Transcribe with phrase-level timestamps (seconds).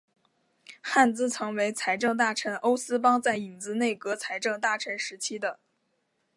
[0.81, 5.59] 汉兹曾为财政大臣欧思邦在影子内阁财政大臣时期的。